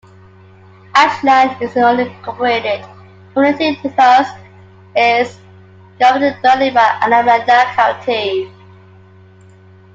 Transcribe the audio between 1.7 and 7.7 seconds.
an unincorporated community and thus is governed directly by Alameda